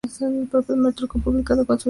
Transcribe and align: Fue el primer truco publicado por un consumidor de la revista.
Fue 0.09 0.27
el 0.29 0.49
primer 0.65 0.95
truco 0.95 1.19
publicado 1.19 1.19
por 1.19 1.19
un 1.19 1.19
consumidor 1.19 1.47
de 1.47 1.61
la 1.61 1.65
revista. 1.75 1.79